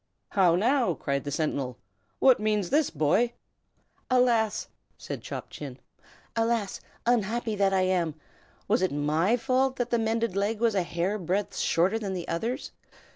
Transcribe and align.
"How 0.29 0.55
now!" 0.55 0.95
cried 0.95 1.25
the 1.25 1.29
sentinel. 1.31 1.77
"What 2.17 2.39
means 2.39 2.71
this, 2.71 2.89
boy?" 2.89 3.33
"Alas!" 4.09 4.67
said 4.97 5.21
Chop 5.21 5.51
Chin, 5.51 5.77
"alas! 6.35 6.81
unhappy 7.05 7.53
that 7.57 7.71
I 7.71 7.83
am! 7.83 8.15
Was 8.67 8.81
it 8.81 8.91
my 8.91 9.37
fault 9.37 9.75
that 9.75 9.91
the 9.91 9.99
mended 9.99 10.35
leg 10.35 10.59
was 10.59 10.73
a 10.73 10.81
hair 10.81 11.19
breadth 11.19 11.55
shorter 11.55 11.99
than 11.99 12.13
the 12.15 12.27
others? 12.27 12.71